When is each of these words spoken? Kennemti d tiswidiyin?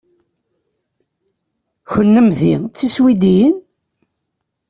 Kennemti 1.91 2.53
d 2.61 2.71
tiswidiyin? 2.75 3.55